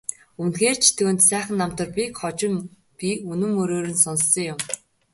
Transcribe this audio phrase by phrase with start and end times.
[0.41, 2.55] Үнэхээр ч түүнд сайхан намтар бийг хожим
[2.97, 4.59] би үнэн мөнөөр нь сонссон юм.